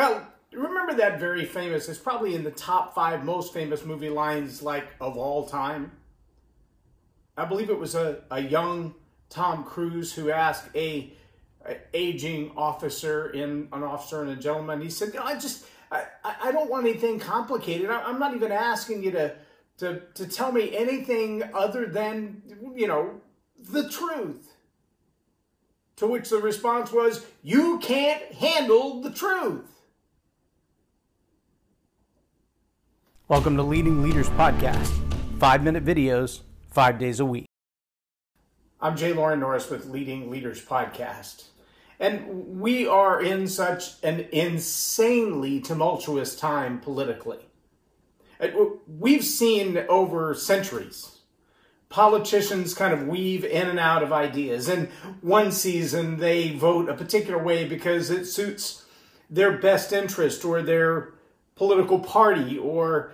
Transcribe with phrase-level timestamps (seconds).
[0.00, 4.62] Well, remember that very famous, it's probably in the top five most famous movie lines
[4.62, 5.92] like of all time.
[7.36, 8.94] I believe it was a, a young
[9.28, 11.12] Tom Cruise who asked a,
[11.66, 14.80] a aging officer in an officer and a gentleman.
[14.80, 17.90] He said, I just I, I don't want anything complicated.
[17.90, 19.34] I, I'm not even asking you to
[19.80, 22.40] to to tell me anything other than
[22.74, 23.20] you know
[23.58, 24.54] the truth.
[25.96, 29.66] To which the response was, You can't handle the truth.
[33.30, 34.90] Welcome to Leading Leaders Podcast.
[35.38, 36.40] Five minute videos,
[36.72, 37.46] five days a week.
[38.80, 41.44] I'm Jay Loren Norris with Leading Leaders Podcast.
[42.00, 47.38] And we are in such an insanely tumultuous time politically.
[48.88, 51.18] We've seen over centuries
[51.88, 54.66] politicians kind of weave in and out of ideas.
[54.66, 54.88] And
[55.20, 58.86] one season they vote a particular way because it suits
[59.30, 61.12] their best interest or their
[61.54, 63.12] political party or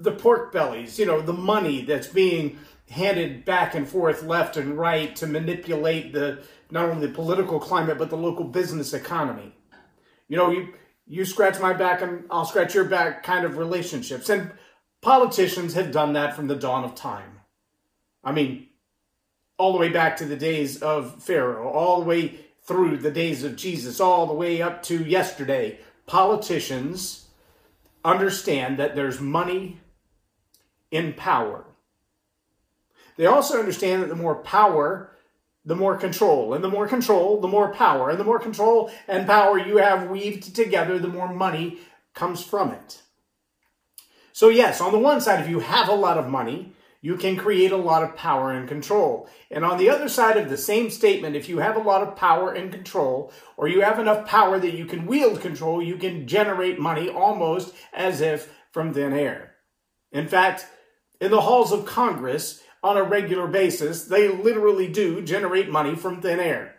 [0.00, 4.76] the pork bellies, you know, the money that's being handed back and forth left and
[4.76, 9.54] right to manipulate the not only the political climate but the local business economy.
[10.28, 10.74] You know, you
[11.06, 14.28] you scratch my back and I'll scratch your back kind of relationships.
[14.28, 14.52] And
[15.02, 17.40] politicians have done that from the dawn of time.
[18.22, 18.68] I mean,
[19.58, 23.42] all the way back to the days of Pharaoh, all the way through the days
[23.42, 25.80] of Jesus, all the way up to yesterday.
[26.06, 27.28] Politicians
[28.04, 29.80] understand that there's money
[30.90, 31.64] in power.
[33.16, 35.10] They also understand that the more power,
[35.64, 36.54] the more control.
[36.54, 38.10] And the more control, the more power.
[38.10, 41.78] And the more control and power you have weaved together, the more money
[42.14, 43.02] comes from it.
[44.32, 47.36] So, yes, on the one side, if you have a lot of money, you can
[47.36, 49.28] create a lot of power and control.
[49.50, 52.16] And on the other side of the same statement, if you have a lot of
[52.16, 56.26] power and control, or you have enough power that you can wield control, you can
[56.26, 59.54] generate money almost as if from thin air.
[60.12, 60.66] In fact,
[61.20, 66.20] in the halls of Congress, on a regular basis, they literally do generate money from
[66.20, 66.76] thin air.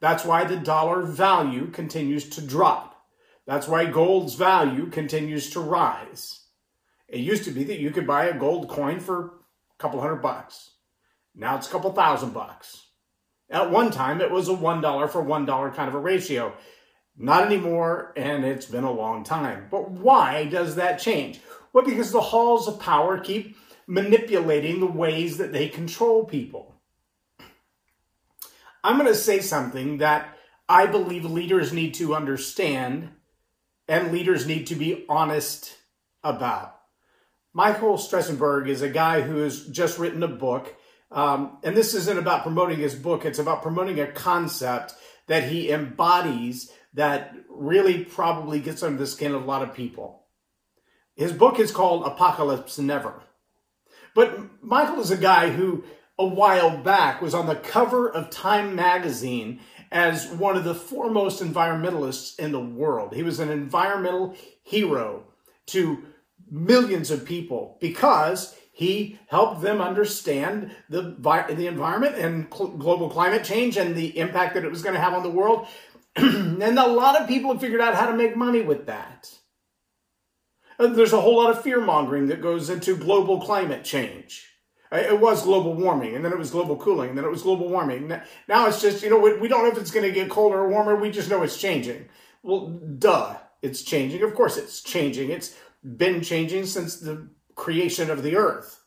[0.00, 3.04] That's why the dollar value continues to drop.
[3.46, 6.44] That's why gold's value continues to rise.
[7.08, 9.30] It used to be that you could buy a gold coin for a
[9.78, 10.70] couple hundred bucks.
[11.34, 12.86] Now it's a couple thousand bucks.
[13.50, 16.54] At one time, it was a $1 for $1 kind of a ratio.
[17.18, 19.66] Not anymore, and it's been a long time.
[19.70, 21.40] But why does that change?
[21.72, 23.56] Well, because the halls of power keep
[23.86, 26.74] manipulating the ways that they control people.
[28.84, 30.36] I'm going to say something that
[30.68, 33.10] I believe leaders need to understand
[33.88, 35.76] and leaders need to be honest
[36.22, 36.78] about.
[37.52, 40.74] Michael Stressenberg is a guy who has just written a book.
[41.10, 44.94] Um, and this isn't about promoting his book, it's about promoting a concept
[45.26, 50.21] that he embodies that really probably gets under the skin of a lot of people.
[51.14, 53.22] His book is called Apocalypse Never.
[54.14, 55.84] But Michael is a guy who,
[56.18, 61.42] a while back, was on the cover of Time magazine as one of the foremost
[61.42, 63.14] environmentalists in the world.
[63.14, 65.24] He was an environmental hero
[65.66, 66.04] to
[66.50, 71.14] millions of people because he helped them understand the,
[71.50, 75.12] the environment and global climate change and the impact that it was going to have
[75.12, 75.66] on the world.
[76.16, 79.30] and a lot of people figured out how to make money with that.
[80.78, 84.48] And there's a whole lot of fear mongering that goes into global climate change.
[84.90, 87.42] Uh, it was global warming, and then it was global cooling, and then it was
[87.42, 88.08] global warming.
[88.48, 90.68] Now it's just, you know, we don't know if it's going to get colder or
[90.68, 90.96] warmer.
[90.96, 92.08] We just know it's changing.
[92.42, 94.22] Well, duh, it's changing.
[94.22, 95.30] Of course it's changing.
[95.30, 98.80] It's been changing since the creation of the earth.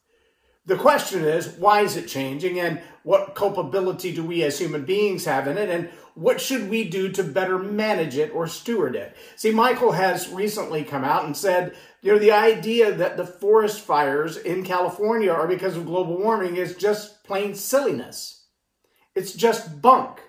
[0.68, 5.26] The question is, why is it changing and what culpability do we as human beings
[5.26, 9.16] have in it and what should we do to better manage it or steward it?
[9.36, 13.82] See, Michael has recently come out and said, you know, the idea that the forest
[13.82, 18.46] fires in California are because of global warming is just plain silliness.
[19.14, 20.20] It's just bunk.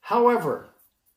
[0.00, 0.73] However,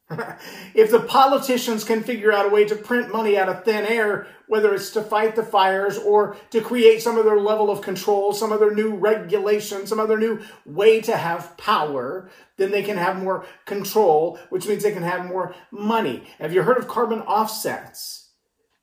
[0.74, 4.28] if the politicians can figure out a way to print money out of thin air,
[4.48, 8.54] whether it's to fight the fires or to create some other level of control, some
[8.54, 13.46] other new regulation, some other new way to have power, then they can have more
[13.66, 16.24] control, which means they can have more money.
[16.40, 18.30] Have you heard of carbon offsets?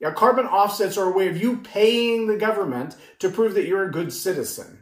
[0.00, 3.88] Yeah, carbon offsets are a way of you paying the government to prove that you're
[3.88, 4.80] a good citizen.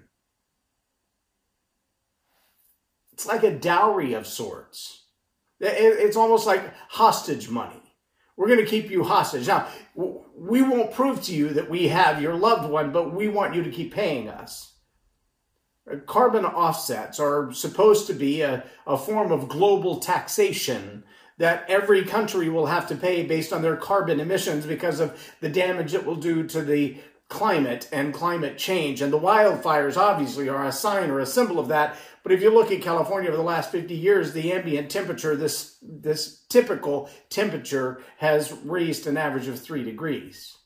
[3.13, 5.02] It's like a dowry of sorts.
[5.63, 7.81] It's almost like hostage money.
[8.37, 9.47] We're going to keep you hostage.
[9.47, 13.55] Now, we won't prove to you that we have your loved one, but we want
[13.55, 14.73] you to keep paying us.
[16.07, 21.05] Carbon offsets are supposed to be a, a form of global taxation
[21.39, 25.49] that every country will have to pay based on their carbon emissions because of the
[25.49, 26.97] damage it will do to the
[27.29, 29.01] climate and climate change.
[29.01, 31.97] And the wildfires obviously are a sign or a symbol of that.
[32.23, 35.77] But if you look at California over the last 50 years, the ambient temperature, this,
[35.83, 40.57] this typical temperature, has raised an average of three degrees.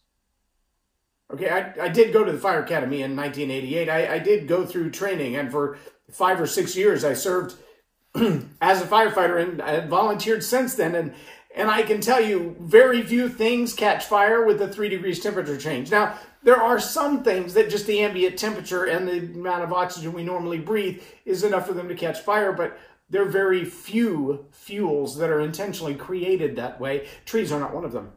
[1.33, 3.89] Okay, I, I did go to the Fire Academy in 1988.
[3.89, 5.79] I, I did go through training, and for
[6.11, 7.57] five or six years, I served
[8.61, 10.95] as a firefighter and I volunteered since then.
[10.95, 11.15] And
[11.57, 15.57] and I can tell you, very few things catch fire with a three degrees temperature
[15.57, 15.91] change.
[15.91, 20.13] Now, there are some things that just the ambient temperature and the amount of oxygen
[20.13, 24.47] we normally breathe is enough for them to catch fire, but there are very few
[24.53, 27.09] fuels that are intentionally created that way.
[27.25, 28.13] Trees are not one of them.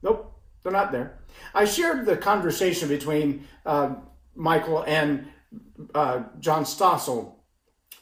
[0.00, 0.32] Nope,
[0.62, 1.18] they're not there.
[1.54, 3.96] I shared the conversation between uh,
[4.36, 5.26] Michael and
[5.96, 7.34] uh, John Stossel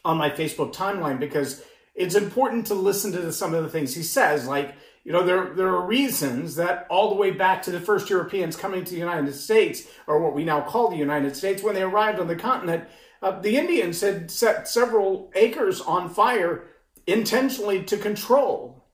[0.05, 1.65] on my Facebook timeline because
[2.01, 4.49] it's important to listen to some of the things he says.
[4.49, 4.75] Like,
[5.05, 8.57] you know, there, there are reasons that all the way back to the first Europeans
[8.57, 11.83] coming to the United States, or what we now call the United States, when they
[11.83, 12.89] arrived on the continent,
[13.21, 16.69] uh, the Indians had set several acres on fire
[17.07, 18.87] intentionally to control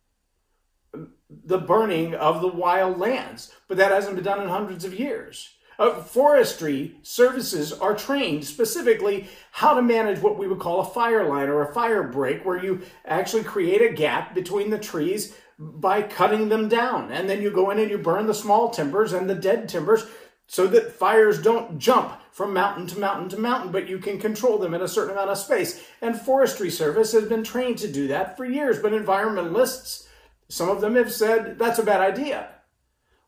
[1.44, 3.52] the burning of the wild lands.
[3.68, 5.50] But that hasn't been done in hundreds of years.
[5.78, 11.28] Uh, forestry services are trained specifically how to manage what we would call a fire
[11.28, 16.02] line or a fire break, where you actually create a gap between the trees by
[16.02, 17.10] cutting them down.
[17.12, 20.06] And then you go in and you burn the small timbers and the dead timbers
[20.46, 24.58] so that fires don't jump from mountain to mountain to mountain, but you can control
[24.58, 25.82] them in a certain amount of space.
[26.02, 30.06] And Forestry Service has been trained to do that for years, but environmentalists,
[30.48, 32.50] some of them have said that's a bad idea.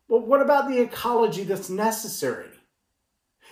[0.09, 2.49] Well, what about the ecology that's necessary?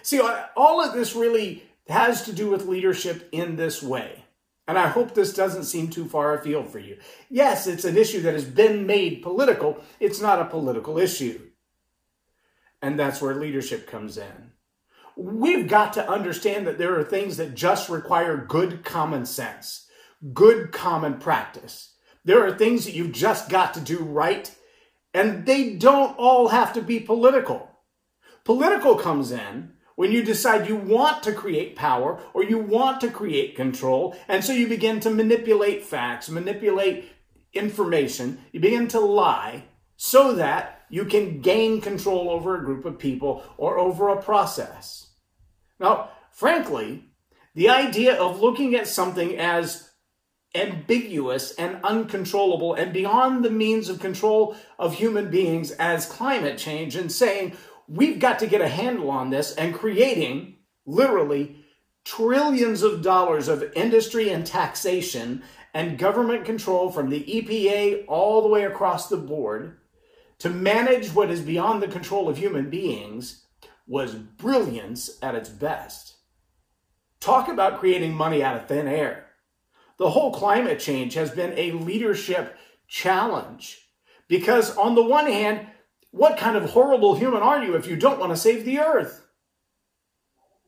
[0.02, 0.20] See,
[0.56, 4.26] all of this really has to do with leadership in this way.
[4.68, 6.98] And I hope this doesn't seem too far afield for you.
[7.30, 9.82] Yes, it's an issue that has been made political.
[10.00, 11.40] It's not a political issue.
[12.82, 14.52] And that's where leadership comes in.
[15.16, 19.88] We've got to understand that there are things that just require good common sense,
[20.34, 21.94] good common practice.
[22.26, 24.54] There are things that you've just got to do right
[25.14, 27.72] and they don't all have to be political.
[28.44, 33.10] Political comes in when you decide you want to create power or you want to
[33.10, 34.16] create control.
[34.28, 37.12] And so you begin to manipulate facts, manipulate
[37.54, 38.40] information.
[38.52, 39.66] You begin to lie
[39.98, 45.10] so that you can gain control over a group of people or over a process.
[45.80, 47.06] Now, frankly,
[47.56, 49.87] the idea of looking at something as
[50.58, 56.96] ambiguous and uncontrollable and beyond the means of control of human beings as climate change
[56.96, 57.56] and saying
[57.88, 60.56] we've got to get a handle on this and creating
[60.86, 61.64] literally
[62.04, 65.44] trillions of dollars of industry and taxation
[65.74, 69.78] and government control from the EPA all the way across the board
[70.40, 73.46] to manage what is beyond the control of human beings
[73.88, 76.16] was brilliance at its best.
[77.20, 79.27] Talk about creating money out of thin air.
[79.98, 82.58] The whole climate change has been a leadership
[82.88, 83.80] challenge.
[84.28, 85.68] Because on the one hand,
[86.12, 89.26] what kind of horrible human are you if you don't want to save the earth?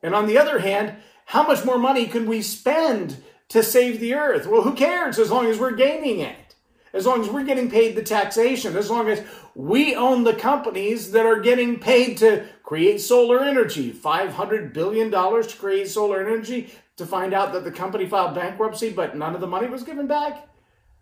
[0.01, 3.17] And on the other hand, how much more money can we spend
[3.49, 4.47] to save the earth?
[4.47, 6.55] Well, who cares as long as we're gaining it?
[6.91, 9.23] As long as we're getting paid the taxation, as long as
[9.53, 15.55] we own the companies that are getting paid to create solar energy, $500 billion to
[15.59, 19.47] create solar energy, to find out that the company filed bankruptcy, but none of the
[19.47, 20.47] money was given back?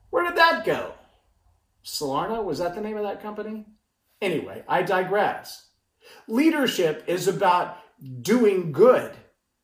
[0.09, 0.93] Where did that go?
[1.83, 2.43] Solarna?
[2.43, 3.65] Was that the name of that company?
[4.21, 5.67] Anyway, I digress.
[6.27, 7.77] Leadership is about
[8.21, 9.11] doing good.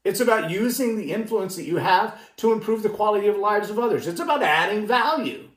[0.04, 3.80] It's about using the influence that you have to improve the quality of lives of
[3.80, 4.08] others.
[4.08, 5.50] It's about adding value.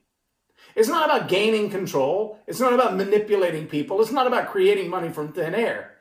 [0.76, 2.38] It's not about gaining control.
[2.46, 4.00] It's not about manipulating people.
[4.02, 5.95] It's not about creating money from thin air.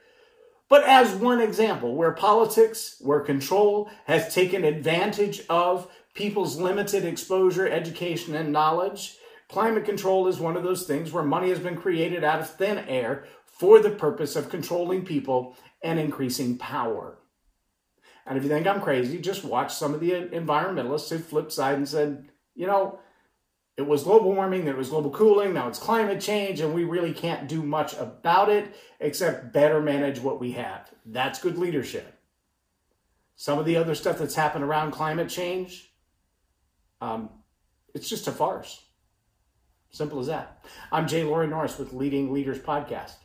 [0.68, 7.68] But as one example, where politics, where control has taken advantage of people's limited exposure,
[7.68, 9.18] education, and knowledge,
[9.48, 12.80] climate control is one of those things where money has been created out of thin
[12.80, 17.20] air for the purpose of controlling people and increasing power.
[18.26, 21.78] And if you think I'm crazy, just watch some of the environmentalists who flipped side
[21.78, 23.00] and said, you know,
[23.78, 27.14] it was global warming, it was global cooling, now it's climate change, and we really
[27.14, 30.90] can't do much about it except better manage what we have.
[31.06, 32.18] That's good leadership.
[33.36, 35.92] Some of the other stuff that's happened around climate change,
[37.02, 37.30] um,
[37.94, 38.82] it's just a farce.
[39.90, 40.64] Simple as that.
[40.92, 43.16] I'm Jay Loren Norris with Leading Leaders Podcast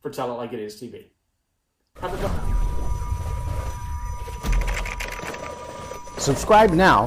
[0.00, 1.06] for Tell It Like It Is TV.
[2.00, 2.30] Have a good
[6.18, 7.06] Subscribe now